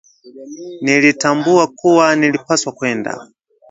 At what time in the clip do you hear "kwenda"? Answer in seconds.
2.73-3.27